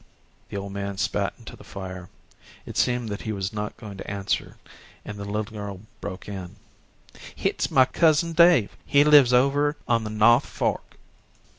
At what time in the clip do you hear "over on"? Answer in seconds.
9.31-10.03